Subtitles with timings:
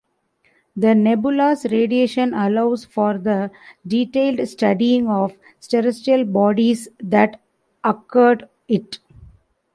[0.75, 3.51] The nebula's radiation allows for the
[3.85, 7.39] detailed studying of celestial bodies that
[7.83, 8.97] occult it.